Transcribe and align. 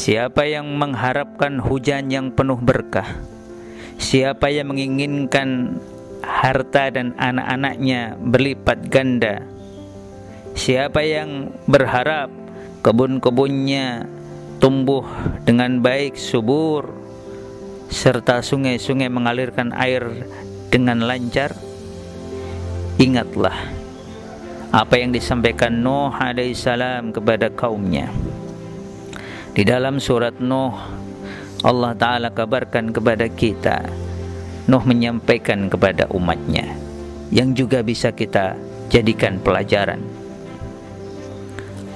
Siapa 0.00 0.48
yang 0.48 0.80
mengharapkan 0.80 1.60
hujan 1.60 2.08
yang 2.08 2.32
penuh 2.32 2.56
berkah? 2.56 3.20
Siapa 4.00 4.48
yang 4.48 4.72
menginginkan 4.72 5.76
harta 6.24 6.88
dan 6.88 7.12
anak-anaknya 7.20 8.16
berlipat 8.16 8.88
ganda? 8.88 9.44
Siapa 10.56 11.04
yang 11.04 11.52
berharap 11.68 12.32
kebun-kebunnya 12.80 14.08
tumbuh 14.56 15.04
dengan 15.44 15.84
baik 15.84 16.16
subur 16.16 16.96
serta 17.92 18.40
sungai-sungai 18.40 19.12
mengalirkan 19.12 19.68
air 19.76 20.08
dengan 20.72 21.04
lancar? 21.04 21.52
Ingatlah 22.96 23.68
apa 24.72 24.96
yang 24.96 25.12
disampaikan 25.12 25.76
Nuh 25.84 26.08
alaihissalam 26.08 27.12
kepada 27.12 27.52
kaumnya 27.52 28.08
di 29.60 29.68
dalam 29.68 30.00
surat 30.00 30.40
Nuh 30.40 30.72
Allah 31.68 31.92
Ta'ala 31.92 32.32
kabarkan 32.32 32.96
kepada 32.96 33.28
kita. 33.28 33.84
Nuh 34.72 34.80
menyampaikan 34.88 35.68
kepada 35.68 36.08
umatnya 36.16 36.80
yang 37.28 37.52
juga 37.52 37.84
bisa 37.84 38.08
kita 38.08 38.56
jadikan 38.88 39.36
pelajaran. 39.36 40.00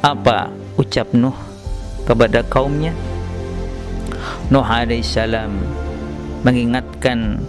Apa 0.04 0.52
ucap 0.76 1.08
Nuh 1.16 1.32
kepada 2.04 2.44
kaumnya? 2.44 2.92
Nuh 4.52 4.68
alaihissalam 4.68 5.56
mengingatkan 6.44 7.40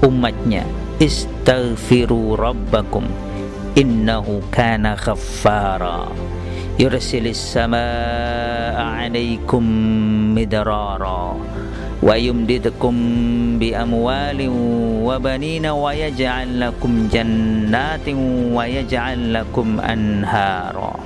umatnya 0.00 0.64
istaghfiru 1.04 2.32
rabbakum 2.32 3.04
innahu 3.76 4.40
kana 4.48 4.96
ghaffara 4.96 6.08
yumdidukum 12.16 12.96
bi 13.60 13.76
amwalin 13.76 14.48
wa 15.04 15.20
banina 15.20 15.76
wa 15.76 15.92
yaj'al 15.92 16.56
lakum 16.56 17.04
jannatin 17.12 18.16
wa 18.56 18.64
yaj'al 18.64 19.28
lakum 19.28 19.76
anhara. 19.76 20.96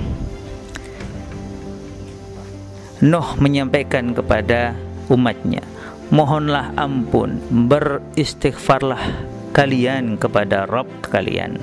Nuh 3.03 3.35
menyampaikan 3.43 4.15
kepada 4.15 4.79
umatnya 5.11 5.59
mohonlah 6.07 6.71
ampun 6.79 7.43
beristighfarlah 7.51 9.03
kalian 9.51 10.15
kepada 10.15 10.71
Rabb 10.71 11.11
kalian. 11.11 11.59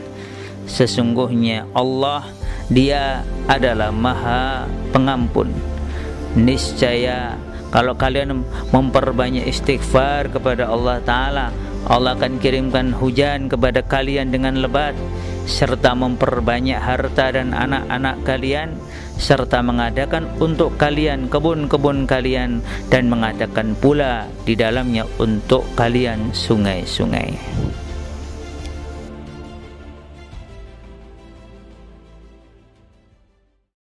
Sesungguhnya 0.68 1.64
Allah 1.72 2.28
dia 2.72 3.20
adalah 3.46 3.92
maha 3.92 4.64
pengampun 4.96 5.52
niscaya 6.32 7.36
kalau 7.72 7.96
kalian 7.96 8.44
memperbanyak 8.72 9.44
istighfar 9.48 10.32
kepada 10.32 10.68
Allah 10.68 11.00
Ta'ala 11.04 11.46
Allah 11.88 12.14
akan 12.16 12.38
kirimkan 12.40 12.94
hujan 12.96 13.52
kepada 13.52 13.84
kalian 13.84 14.32
dengan 14.32 14.56
lebat 14.60 14.96
serta 15.44 15.98
memperbanyak 15.98 16.78
harta 16.78 17.34
dan 17.34 17.50
anak-anak 17.50 18.22
kalian 18.22 18.78
serta 19.18 19.60
mengadakan 19.60 20.30
untuk 20.38 20.78
kalian 20.78 21.26
kebun-kebun 21.26 22.06
kalian 22.06 22.62
dan 22.88 23.10
mengadakan 23.10 23.74
pula 23.74 24.30
di 24.46 24.54
dalamnya 24.54 25.02
untuk 25.18 25.66
kalian 25.74 26.30
sungai-sungai. 26.30 27.34